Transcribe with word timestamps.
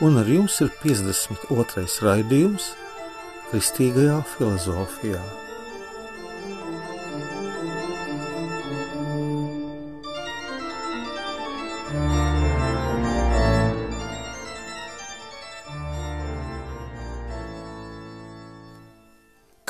un 0.00 0.16
ar 0.16 0.28
jums 0.28 0.56
ir 0.64 0.70
52. 0.80 1.84
raidījums 2.06 2.72
Kristīgajā 3.50 4.18
filozofijā. 4.32 5.20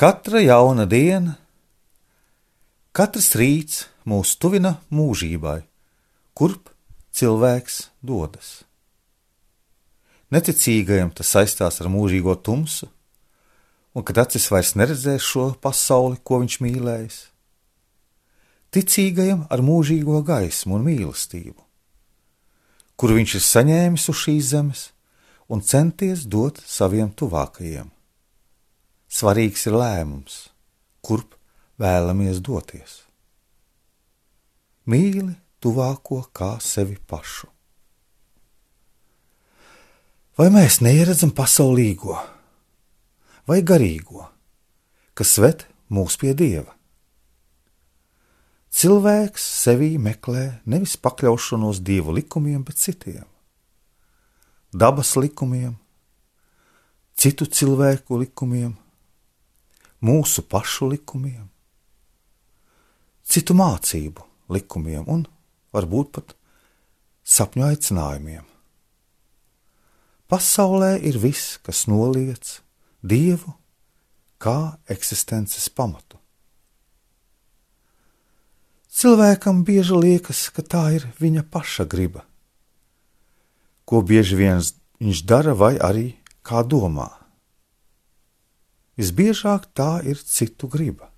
Katra 0.03 0.41
jauna 0.43 0.87
diena, 0.89 1.37
katrs 2.91 3.29
rīts 3.39 3.85
mūs 4.09 4.33
tuvina 4.35 4.77
mūžībai 4.91 5.61
kurp 6.33 6.71
cilvēks 7.13 7.87
dodas. 8.01 8.63
Neticīgajam 10.33 11.11
tas 11.13 11.29
saistās 11.35 11.77
ar 11.83 11.91
mūžīgo 11.93 12.33
tumsu, 12.41 12.87
un 13.93 14.05
kad 14.07 14.23
acis 14.23 14.47
vairs 14.49 14.73
neredzēs 14.79 15.21
šo 15.21 15.51
pasauli, 15.61 16.17
ko 16.25 16.39
viņš 16.41 16.55
mīlējis. 16.63 17.19
Ticīgajam 18.73 19.43
ar 19.53 19.61
mūžīgo 19.61 20.23
gaismu 20.25 20.79
un 20.79 20.87
mīlestību, 20.87 21.59
kuru 22.97 23.19
viņš 23.19 23.37
ir 23.37 23.45
saņēmis 23.45 24.09
uz 24.09 24.21
šīs 24.23 24.49
zemes 24.55 24.87
un 25.53 25.61
centies 25.61 26.25
dot 26.25 26.63
saviem 26.65 27.13
tuvākajiem. 27.13 27.91
Svarīgs 29.13 29.67
ir 29.69 29.77
lēmums, 29.77 30.37
kurp 31.05 31.37
vēlamies 31.77 32.41
doties. 32.41 33.03
Mīli 34.89 35.35
tuvāko 35.61 36.23
kā 36.33 36.55
sevi 36.57 36.97
pašu. 36.97 37.52
Vai 40.33 40.47
mēs 40.49 40.79
neieredzam 40.81 41.29
pasaulīgo 41.37 42.15
vai 43.45 43.59
garīgo, 43.61 44.23
kas 45.13 45.35
ved 45.37 45.65
mūs 45.93 46.15
pie 46.17 46.31
dieva? 46.33 46.71
Cilvēks 48.73 49.43
sevī 49.61 49.91
meklē 50.01 50.63
nevis 50.65 50.95
pakļaušanos 50.97 51.83
dievu 51.85 52.15
likumiem, 52.17 52.63
bet 52.65 52.81
citiem, 52.81 53.27
dabas 54.73 55.11
likumiem, 55.21 55.75
citu 57.13 57.45
cilvēku 57.45 58.17
likumiem, 58.23 58.71
mūsu 60.01 60.41
pašu 60.49 60.89
likumiem, 60.95 61.45
citu 63.21 63.53
mācību 63.53 64.25
likumiem 64.57 65.05
un 65.05 65.27
varbūt 65.77 66.11
pat 66.17 66.33
sapņu 67.21 67.67
aicinājumiem. 67.69 68.49
Pasaulē 70.33 70.95
ir 71.05 71.19
viss, 71.21 71.59
kas 71.61 71.83
noliec 71.85 72.55
dievu 73.05 73.51
kā 74.41 74.79
eksistences 74.89 75.67
pamatu. 75.69 76.17
Cilvēkam 78.89 79.61
bieži 79.67 79.93
liekas, 79.93 80.47
ka 80.49 80.65
tā 80.65 80.81
ir 80.97 81.05
viņa 81.21 81.45
paša 81.53 81.85
griba, 81.85 82.25
ko 83.85 84.01
bieži 84.01 84.41
vien 84.41 84.57
viņš 84.97 85.23
dara 85.29 85.53
vai 85.53 85.75
arī 85.77 86.07
kā 86.41 86.65
domā. 86.65 87.11
Visbiežāk 88.97 89.69
tā 89.77 90.01
ir 90.01 90.17
citu 90.17 90.65
griba. 90.65 91.13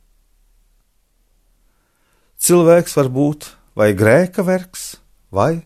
Cilvēks 2.35 2.99
var 2.99 3.15
būt 3.15 3.53
vai 3.79 3.93
grēka 3.95 4.43
vergs, 4.43 4.97
vai 5.31 5.63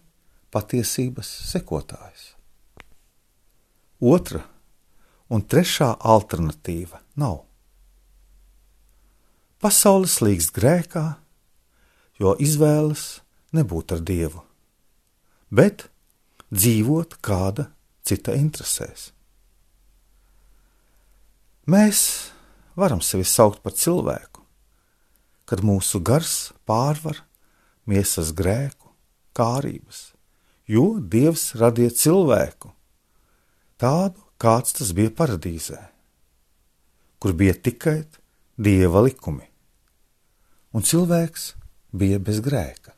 patiesības 0.53 1.39
sekotājs. 1.49 2.35
Otra 3.99 4.45
un 5.27 5.43
trešā 5.43 5.91
alternatīva 5.99 7.01
nav. 7.19 7.43
Pasaules 9.59 10.21
līgst 10.23 10.53
grēkā, 10.55 11.19
jo 12.15 12.31
izvēlas 12.39 13.19
nebūt 13.51 13.91
ar 13.97 14.03
dievu, 14.07 14.45
bet 15.51 15.89
dzīvot 16.47 17.19
kāda 17.19 17.67
cita 18.07 18.37
interesēs. 18.39 19.09
Mēs 21.67 22.31
varam 22.79 23.03
sevi 23.03 23.27
saukt 23.27 23.59
par 23.61 23.75
cilvēku, 23.75 24.47
kad 25.43 25.59
mūsu 25.59 25.99
gars 25.99 26.53
pārvar 26.63 27.19
miesas 27.83 28.31
grēku, 28.31 28.93
kārības, 29.35 30.13
jo 30.71 30.95
Dievs 31.03 31.51
radīja 31.59 31.91
cilvēku 31.99 32.71
tādu, 33.79 34.19
kāds 34.39 34.75
tas 34.77 34.91
bija 34.95 35.11
paradīzē, 35.15 35.79
kur 37.19 37.35
bija 37.35 37.55
tikai 37.55 38.03
dieva 38.59 39.03
likumi, 39.05 39.47
un 40.75 40.85
cilvēks 40.85 41.53
bija 41.95 42.19
bez 42.19 42.41
grēka. 42.43 42.93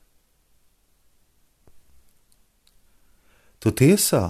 Tu 3.61 3.69
tiesā 3.77 4.23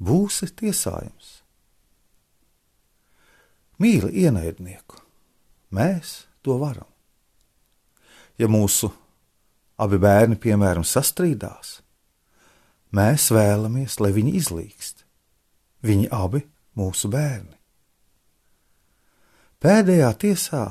būsi 0.00 0.48
tiesājums. 0.56 1.34
Mīli 3.78 4.24
ienaidnieku, 4.24 4.96
mēs 5.76 6.24
to 6.42 6.56
varam. 6.58 6.88
Ja 8.40 8.48
mūsu 8.50 8.88
abi 9.78 9.98
bērni, 10.00 10.38
piemēram, 10.40 10.86
sastrīdās, 10.86 11.78
mēs 12.94 13.28
vēlamies, 13.34 13.98
lai 14.00 14.10
viņi 14.16 14.34
izlīgst. 14.40 14.97
Viņi 15.84 16.08
abi 16.14 16.42
mūsu 16.78 17.10
bērni. 17.12 17.54
Pēdējā 19.62 20.10
tiesā 20.22 20.64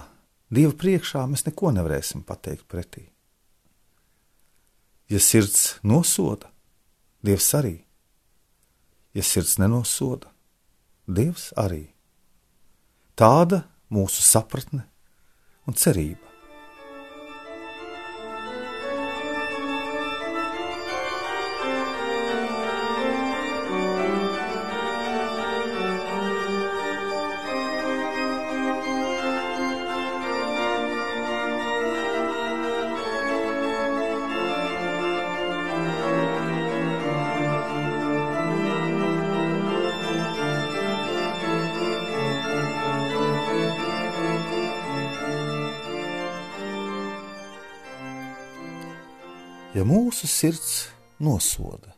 Dieva 0.48 0.72
priekšā 0.80 1.26
mēs 1.28 1.44
neko 1.44 1.74
nevarēsim 1.76 2.22
pateikt 2.24 2.64
pretī. 2.72 3.10
Ja 5.12 5.20
sirds 5.20 5.76
nosoda, 5.84 6.48
Dievs 7.24 7.50
arī. 7.58 7.76
Ja 9.12 9.24
sirds 9.28 9.58
nenosoda, 9.60 10.32
Dievs 11.08 11.50
arī. 11.60 11.90
Tāda 13.20 13.66
mūsu 13.92 14.24
sapratne 14.24 14.86
un 15.68 15.76
cerība. 15.76 16.27
Ja 49.78 49.86
mūsu 49.86 50.26
sirds 50.26 50.88
nosoda. 51.22 51.94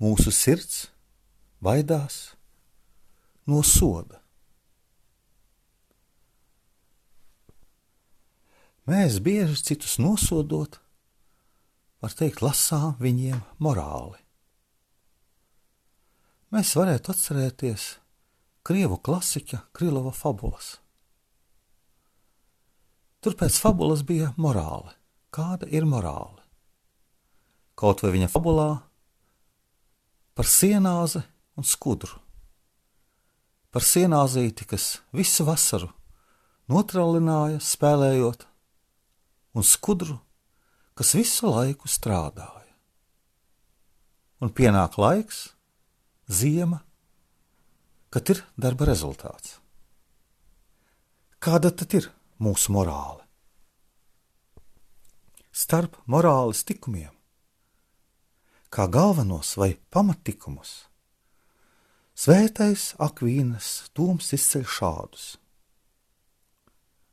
Mūsu 0.00 0.30
sirds 0.32 0.84
baidās 1.60 2.36
no 3.50 3.64
soda. 3.66 4.20
Mēs 8.90 9.18
bieži 9.22 9.58
citus 9.70 9.98
nosodot, 10.02 10.78
var 12.00 12.14
teikt, 12.16 12.40
lasām 12.42 12.94
viņiem 13.02 13.42
morāli. 13.62 14.18
Mēs 16.50 16.72
varētu 16.78 17.12
atcerēties 17.12 17.90
krievu 18.66 18.96
klasiķa 18.98 19.60
Krilova 19.76 20.14
fabulas. 20.14 20.78
Tur 23.20 23.36
pēc 23.38 23.60
fabulas 23.62 24.02
bija 24.06 24.32
morāle 24.40 24.96
kāda 25.34 25.68
ir 25.70 25.86
morāle. 25.86 26.42
Kaut 27.78 28.02
vai 28.04 28.12
viņa 28.14 28.28
fabulā 28.30 28.70
par 30.36 30.48
sienāzi 30.48 31.22
un 31.56 31.66
skudru. 31.66 32.18
Par 33.70 33.86
sienāzīti, 33.86 34.66
kas 34.66 34.98
visu 35.14 35.46
vasaru 35.46 35.90
notrālināja, 36.70 37.60
spēlējot, 37.62 38.44
un 39.54 39.66
skudru, 39.66 40.18
kas 40.98 41.14
visu 41.18 41.50
laiku 41.50 41.90
strādāja. 41.90 42.74
Un 44.40 44.52
pienāk 44.56 44.96
laiks, 44.98 45.50
ziema, 46.30 46.80
kad 48.10 48.30
ir 48.32 48.42
darba 48.56 48.88
rezultāts. 48.88 49.58
Kāda 51.40 51.70
tad 51.72 51.94
ir 51.96 52.10
mūsu 52.42 52.72
morāle? 52.74 53.29
Starp 55.60 55.98
morāles 56.08 56.62
tikumiem, 56.64 57.10
kā 58.72 58.86
galvenos 58.88 59.50
vai 59.60 59.74
pamattikumus, 59.92 60.70
svētais 62.16 62.84
akvīnas 62.96 63.68
tūms 63.92 64.30
izceļ 64.38 64.64
šādus: 64.78 65.26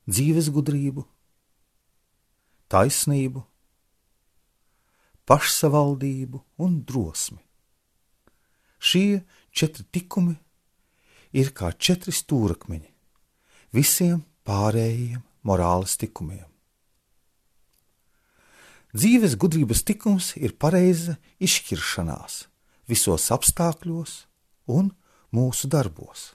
dzīves 0.08 0.48
gudrību, 0.56 1.04
taisnību, 2.72 3.44
pašsavaldību 5.28 6.46
un 6.64 6.82
drosmi. 6.88 7.44
Šie 8.80 9.26
četri 9.52 9.90
tikumi 9.92 10.38
ir 11.36 11.52
kā 11.52 11.76
četri 11.76 12.16
stūrakmeņi 12.16 12.94
visiem 13.76 14.22
pārējiem 14.48 15.26
morāles 15.44 16.00
tikumiem. 16.00 16.48
Dzīves 18.98 19.36
gudrības 19.38 19.84
tikums 19.86 20.32
ir 20.40 20.56
pareiza 20.58 21.18
izšķiršanās 21.44 22.38
visos 22.90 23.28
apstākļos 23.36 24.14
un 24.74 24.88
mūsu 25.36 25.70
darbos. 25.70 26.32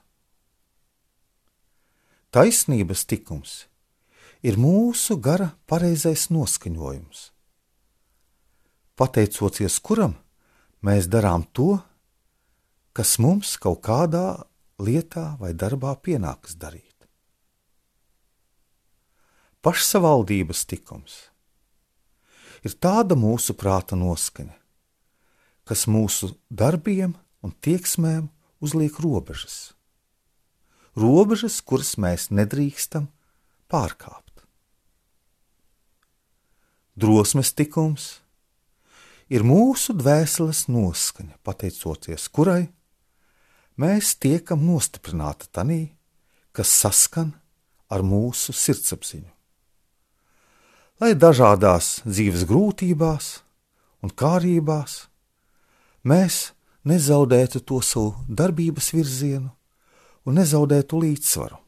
Taisnības 2.31 3.03
tikums 3.11 3.55
ir 4.47 4.61
mūsu 4.63 5.17
gara 5.19 5.49
pareizais 5.67 6.29
noskaņojums, 6.31 7.25
pateicoties 9.01 9.81
kuram 9.83 10.15
mēs 10.87 11.11
darām 11.11 11.49
to, 11.57 11.81
kas 12.95 13.17
mums 13.19 13.57
kaut 13.59 13.83
kādā 13.89 14.45
lietā 14.79 15.33
vai 15.43 15.51
darbā 15.51 15.97
pienākas 15.99 16.55
darīt. 16.63 17.11
Pašsavaldības 19.67 20.67
tikums 20.71 21.32
ir 22.63 22.75
tāda 22.79 23.17
mūsu 23.19 23.55
prāta 23.59 23.99
noskaņa, 23.99 24.55
kas 25.69 25.87
mūsu 25.91 26.33
darbiem 26.51 27.15
un 27.43 27.55
tieksmēm 27.65 28.29
uzliek 28.63 28.99
robežas. 29.03 29.75
Robežas, 30.99 31.61
kuras 31.65 31.97
mēs 31.97 32.29
nedrīkstam 32.31 33.09
pārkāpt. 33.73 34.45
Drosmes 36.93 37.55
tikums 37.57 38.19
ir 39.33 39.47
mūsu 39.49 39.97
dvēseles 39.97 40.67
noskaņa, 40.69 41.39
pateicoties 41.41 42.29
kurai 42.29 42.67
mēs 43.81 44.13
tiekam 44.21 44.67
nostiprināti 44.69 45.49
tanī, 45.49 45.83
kas 46.53 46.69
saskan 46.83 47.33
ar 47.89 48.05
mūsu 48.05 48.53
sirdsapziņu. 48.53 49.31
Lai 51.03 51.17
dažādās 51.19 51.87
dzīves 52.07 52.45
grūtībās 52.47 53.29
un 54.07 54.13
kārībās 54.15 54.93
mēs 56.07 56.37
nezaudētu 56.87 57.59
to 57.67 57.81
savu 57.83 58.13
darbības 58.31 58.93
virzienu 58.95 59.51
un 60.23 60.39
nezaudētu 60.39 61.03
līdzsvaru. 61.03 61.59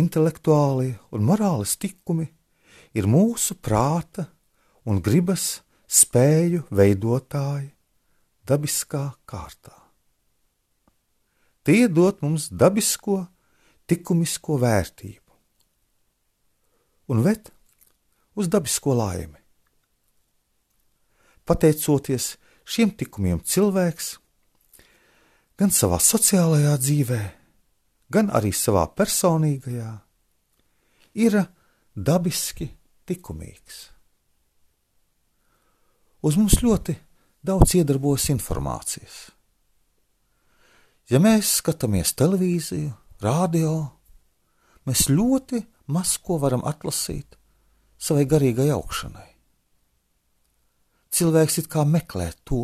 Intelektuālie 0.00 0.96
un 1.12 1.28
morāles 1.28 1.76
tikumi 1.76 2.30
ir 2.96 3.04
mūsu 3.04 3.60
prāta 3.60 4.30
un 4.88 5.04
gribas 5.04 5.60
spēju 5.84 6.64
veidotāji 6.72 7.74
dabiskā 8.48 9.10
kārtā. 9.28 9.76
Tie 11.60 11.90
dod 11.92 12.24
mums 12.24 12.48
dabisko, 12.48 13.26
likumisko 13.90 14.56
vērtību 14.64 15.29
un 17.10 17.24
ved 17.26 17.50
uz 18.38 18.48
dabisko 18.48 18.94
laimi. 18.94 19.38
Pateicoties 21.44 22.36
šiem 22.64 22.92
tikumiem, 22.94 23.40
cilvēks 23.42 24.14
gan 25.58 25.72
savā 25.74 25.98
sociālajā 26.00 26.76
dzīvē, 26.80 27.22
gan 28.14 28.30
arī 28.32 28.52
savā 28.54 28.86
personīgajā 28.94 29.90
ir 31.20 31.40
dabiski 31.94 32.70
likumīgs. 33.10 33.80
Uz 36.22 36.36
mums 36.36 36.60
ļoti 36.62 36.94
daudz 37.42 37.74
iedarbojas 37.80 38.28
informācijas. 38.30 39.18
Ja 41.10 41.18
mēs 41.18 41.56
skatāmies 41.58 42.12
televīziju, 42.14 42.92
radio, 43.24 43.72
mēs 44.86 45.08
ļoti 45.10 45.64
maz 45.96 46.16
ko 46.22 46.38
varam 46.42 46.62
atlasīt 46.66 47.36
savai 48.00 48.24
garīgai 48.30 48.70
augšanai. 48.74 49.28
Cilvēks 51.10 51.58
it 51.62 51.68
kā 51.72 51.84
meklē 51.84 52.30
to, 52.46 52.62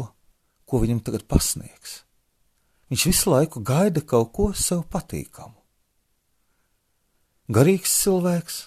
ko 0.67 0.81
viņam 0.83 1.03
tagad 1.07 1.27
pasniegs. 1.27 2.03
Viņš 2.91 3.09
visu 3.11 3.33
laiku 3.33 3.61
gaida 3.67 4.01
kaut 4.01 4.33
ko 4.37 4.49
sev 4.55 4.85
patīkamu. 4.93 5.59
Garīgs 7.51 7.93
cilvēks 8.03 8.63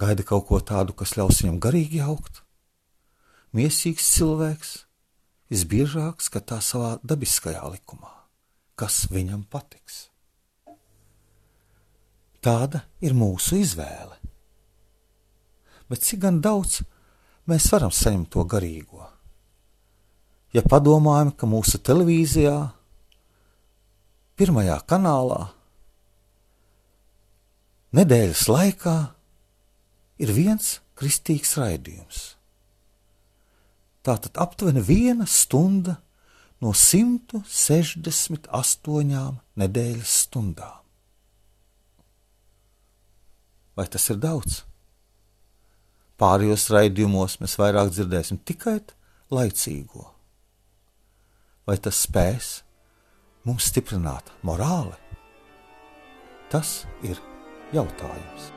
gaida 0.00 0.24
kaut 0.24 0.48
ko 0.48 0.60
tādu, 0.60 0.96
kas 0.96 1.16
ļaus 1.18 1.42
viņam 1.42 1.60
garīgi 1.60 2.00
augt, 2.04 2.42
Miesīgs 3.56 4.04
cilvēks 4.12 4.72
visbiežāk 5.48 6.20
skatās 6.20 6.66
savā 6.74 6.90
dabiskajā 7.00 7.62
likumā, 7.72 8.10
kas 8.76 9.06
viņam 9.08 9.46
patiks. 9.48 10.07
Tāda 12.44 12.84
ir 13.04 13.16
mūsu 13.18 13.58
izvēle. 13.58 14.16
Bet 15.88 16.04
cik 16.04 16.22
gan 16.26 16.42
daudz 16.44 16.82
mēs 17.48 17.68
varam 17.72 17.92
saņemt 17.94 18.30
to 18.34 18.44
garīgo? 18.44 19.06
Ja 20.54 20.62
padomājam, 20.64 21.32
ka 21.36 21.48
mūsu 21.48 21.80
televīzijā, 21.84 22.56
pirmajā 24.38 24.78
kanālā, 24.88 25.42
nedēļas 27.98 28.48
laikā 28.48 28.96
ir 30.24 30.34
viens 30.36 30.78
kristīgs 30.98 31.56
raidījums 31.60 32.38
Tātad 34.08 34.38
aptuveni 34.40 34.80
viena 34.80 35.26
stunda 35.28 35.98
no 36.64 36.70
168 36.72 38.48
nedēļas 39.60 40.12
stundām. 40.24 40.80
Vai 43.78 43.86
tas 43.86 44.08
ir 44.10 44.18
daudz? 44.18 44.64
Pārējos 46.18 46.64
raidījumos 46.74 47.36
mēs 47.38 47.54
vairāk 47.60 47.92
dzirdēsim 47.94 48.40
tikai 48.42 48.80
laicīgo. 49.30 50.02
Vai 51.68 51.76
tas 51.78 52.02
spēs 52.08 52.50
mums 53.46 53.70
stiprināt 53.70 54.34
morāli? 54.42 54.98
Tas 56.50 56.80
ir 57.06 57.22
jautājums. 57.70 58.50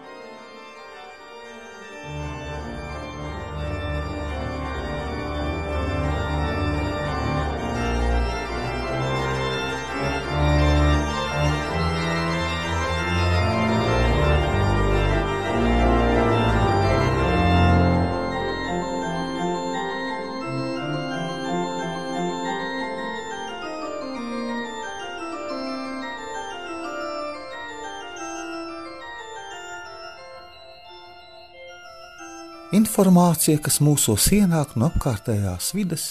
Informācija, 32.92 33.56
kas 33.64 33.78
mūsos 33.80 34.26
ienāk 34.36 34.74
no 34.76 34.90
apkārtējās 34.90 35.70
vides, 35.72 36.06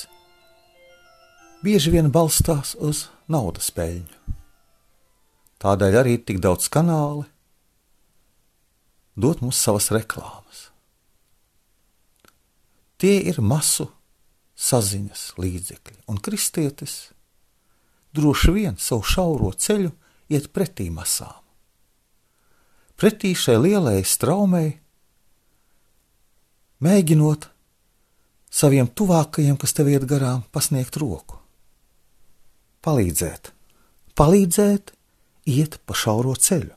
bieži 1.60 1.90
vien 1.92 2.08
balstās 2.08 2.70
uz 2.80 3.02
naudas 3.28 3.68
peļņu. 3.76 4.32
Tādēļ 5.60 5.98
arī 6.00 6.14
ir 6.16 6.24
tik 6.24 6.40
daudz 6.40 6.70
kanāli, 6.72 7.26
dot 9.12 9.44
mums 9.44 9.60
savas 9.60 9.90
reklāmas. 9.92 10.64
Tie 12.96 13.18
ir 13.28 13.44
masu 13.44 13.90
saziņas 14.56 15.34
līdzekļi, 15.36 16.00
un 16.08 16.16
kristietis 16.16 16.98
droši 18.16 18.56
vien 18.56 18.80
savu 18.80 19.04
šauro 19.04 19.52
ceļu 19.52 19.92
iet 20.32 20.48
pretī 20.56 20.88
masām. 20.88 21.44
Pretī 22.96 23.36
šai 23.36 23.60
lielai 23.68 23.98
straumei, 24.00 24.79
mēģinot 26.84 27.46
saviem 28.50 28.88
tuvākajiem, 28.88 29.56
kas 29.60 29.76
tev 29.76 29.90
iet 29.92 30.06
garām, 30.10 30.42
pasniegt 30.52 30.98
roku, 31.00 31.38
palīdzēt, 32.84 33.52
palīdzēt 34.18 34.92
iet 35.50 35.78
pa 35.86 35.96
šauro 35.96 36.34
ceļu. 36.34 36.74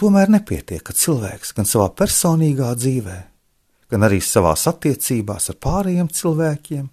Tomēr 0.00 0.30
nepietiek, 0.32 0.80
ka 0.80 0.96
cilvēks 0.96 1.52
gan 1.58 1.66
savā 1.68 1.90
personīgā 1.92 2.70
dzīvē, 2.78 3.18
gan 3.92 4.06
arī 4.06 4.22
savā 4.24 4.54
attiecībās 4.56 5.50
ar 5.52 5.58
pārējiem 5.60 6.08
cilvēkiem 6.08 6.86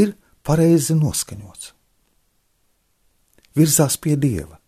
ir 0.00 0.14
pareizi 0.46 0.96
noskaņots. 0.96 1.74
Virzās 3.52 3.98
pie 4.00 4.16
dieva. 4.16 4.61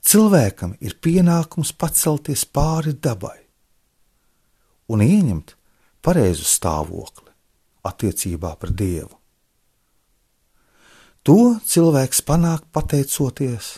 Cilvēkam 0.00 0.74
ir 0.80 0.96
pienākums 1.02 1.74
pacelties 1.76 2.46
pāri 2.48 2.94
dabai 2.96 3.36
un 4.90 5.04
ieņemt 5.04 5.54
pareizu 6.02 6.46
stāvokli 6.48 7.28
attiecībā 7.86 8.54
pret 8.60 8.76
dievu. 8.80 9.12
To 11.28 11.36
cilvēks 11.68 12.22
panāk 12.24 12.64
pateicoties 12.72 13.74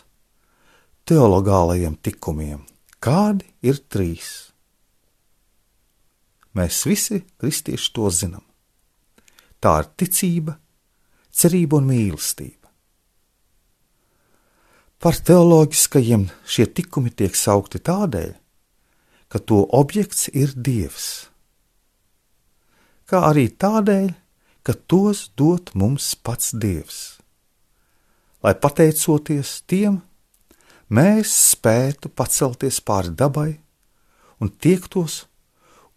teologālajiem 1.10 1.98
tikumiem, 1.98 2.62
kādi 3.02 3.48
ir 3.66 3.82
trīs. 3.90 4.52
Mēs 6.54 6.84
visi 6.86 7.24
kristieši 7.42 7.92
to 7.96 8.10
zinām. 8.14 8.44
Tā 9.62 9.78
ir 9.82 9.90
ticība, 9.98 10.54
cerība 11.34 11.80
un 11.80 11.90
mīlestība. 11.90 12.62
Par 15.02 15.16
teoloģiskajiem 15.18 16.28
šie 16.47 16.68
tikumi 16.78 17.11
tiek 17.11 17.35
saukti 17.35 17.80
tādēļ, 17.82 18.37
ka 19.26 19.40
to 19.42 19.64
objekts 19.75 20.28
ir 20.30 20.52
Dievs, 20.54 21.09
kā 23.11 23.25
arī 23.32 23.49
tādēļ, 23.50 24.12
ka 24.62 24.76
tos 24.87 25.25
dod 25.35 25.75
mums 25.75 26.12
pats 26.14 26.54
Dievs, 26.54 27.00
lai 28.47 28.54
pateicoties 28.54 29.56
tiem, 29.66 29.99
mēs 30.87 31.35
spētu 31.50 32.14
pacelties 32.14 32.78
pāri 32.78 33.11
dabai 33.11 33.50
un 34.38 34.54
tiektos 34.54 35.25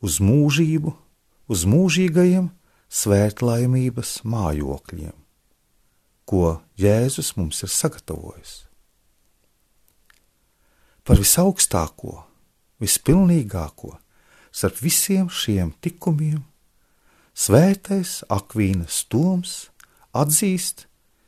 uz 0.01 0.17
mūžību, 0.17 0.97
uz 1.45 1.69
mūžīgajiem 1.69 2.49
svētlaimības 2.89 4.23
mājokļiem, 4.25 5.17
ko 6.25 6.55
Jēzus 6.73 7.35
mums 7.37 7.61
ir 7.61 7.69
sagatavojis. 7.69 8.64
Par 11.05 11.19
visaugstāko, 11.21 12.23
vispilnīgāko 12.81 13.91
starp 14.49 14.79
visiem 14.81 15.27
šiem 15.29 15.69
tikumiem, 15.83 16.41
svētais 17.37 18.23
Akvīnas 18.31 19.03
Toms 19.11 19.53
atzīst 20.15 20.87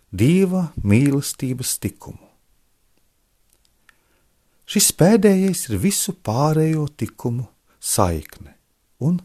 Dieva 0.09 0.71
mīlestības 0.81 1.75
tikumu. 1.83 2.23
Šis 4.67 4.89
pēdējais 4.97 5.67
ir 5.69 5.79
visu 5.83 6.15
pārējo 6.25 6.87
likumu 6.99 7.45
saikne 7.79 8.55
un 9.03 9.21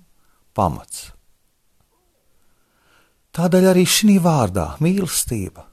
pamats. 0.54 1.08
Tādēļ 3.32 3.70
arī 3.72 3.86
šī 3.88 4.18
vārdā- 4.20 4.76
mīlestība. 4.84 5.64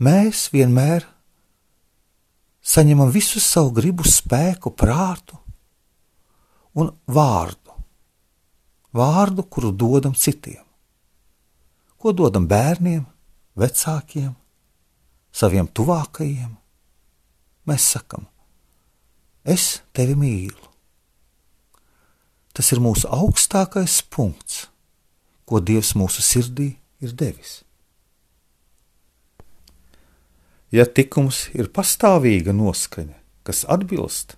Mēs 0.00 0.48
vienmēr 0.50 1.04
saņemam 2.64 3.12
visu 3.12 3.42
savu 3.42 3.74
gribu, 3.76 4.06
spēku, 4.08 4.72
prātu 4.72 5.38
un 6.74 6.90
vārdu. 7.06 7.76
Vārdu, 8.94 9.44
kuru 9.50 9.72
dodam 9.74 10.14
citiem. 10.14 10.62
Ko 11.98 12.12
dodam 12.12 12.46
bērniem, 12.46 13.06
vecākiem, 13.58 14.34
saviem 15.34 15.66
tuvākajiem? 15.66 16.52
mēs 17.68 17.88
sakam, 17.96 18.26
es 19.44 19.80
tevi 19.96 20.16
mīlu. 20.18 20.70
Tas 22.54 22.70
ir 22.70 22.80
mūsu 22.82 23.08
augstākais 23.10 23.98
punkts, 24.14 24.68
ko 25.44 25.60
Dievs 25.60 25.94
mūsu 25.98 26.22
sirdī 26.22 26.74
ir 27.02 27.14
devis. 27.18 27.62
Ja 30.74 30.88
tikums 30.90 31.52
ir 31.54 31.68
pastāvīga 31.70 32.50
noskaņa, 32.50 33.14
kas 33.46 33.62
atbilst 33.70 34.34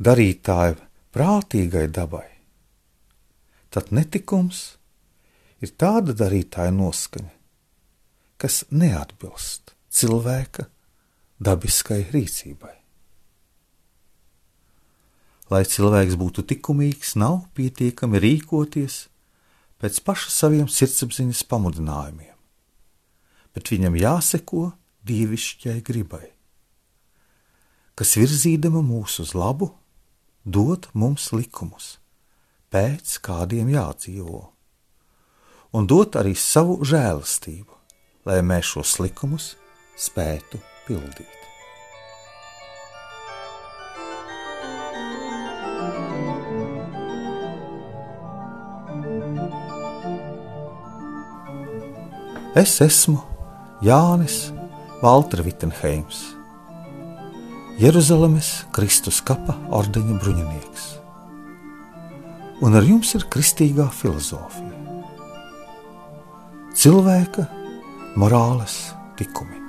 darītāja 0.00 0.78
prātīgai 1.12 1.84
dabai, 1.92 2.24
tad 3.68 3.90
netikums 3.92 4.78
ir 5.60 5.74
tāda 5.76 6.14
darītāja 6.16 6.72
noskaņa, 6.72 7.34
kas 8.40 8.62
neatbilst 8.72 9.74
cilvēka 9.92 10.68
dabiskai 11.42 12.06
rīcībai. 12.08 12.74
Lai 15.52 15.62
cilvēks 15.68 16.16
būtu 16.20 16.44
likumīgs, 16.48 17.14
nav 17.20 17.42
pietiekami 17.56 18.20
rīkoties 18.24 18.98
pēc 19.80 20.02
paša 20.08 20.32
saviem 20.32 20.68
sirdsapziņas 20.72 21.44
pamudinājumiem, 21.52 22.36
bet 23.52 23.76
viņam 23.76 23.96
jāseko 23.96 24.68
dievišķai 25.08 25.78
gribai, 25.86 26.26
kas 27.98 28.14
virzīdama 28.20 28.82
mūs 28.84 29.18
uz 29.24 29.34
labu, 29.34 29.72
dod 30.44 30.86
mums 30.94 31.30
likumus, 31.34 31.96
pēc 32.72 33.18
kādiem 33.24 33.72
jādzīvo, 33.74 34.44
un 35.74 35.88
dot 35.88 36.20
arī 36.20 36.36
savu 36.38 36.78
žēlastību, 36.86 37.74
lai 38.28 38.38
mēs 38.44 38.74
šos 38.76 38.98
likumus 39.02 39.52
spētu 39.98 40.60
pildīt. 40.86 41.38
Es 52.58 52.80
esmu 52.82 53.20
Jānis 53.84 54.48
Valtra 55.02 55.44
Vitsenheims, 55.46 56.24
Jeruzalemes 57.78 58.48
Kristus 58.74 59.20
kapa 59.22 59.54
ordeņa 59.78 60.16
bruņinieks. 60.18 60.88
Un 62.66 62.74
ar 62.74 62.82
jums 62.82 63.14
ir 63.14 63.28
kristīgā 63.30 63.86
filozofija, 63.94 64.74
cilvēka 66.74 67.46
morāles 68.18 68.80
tikumi. 69.20 69.67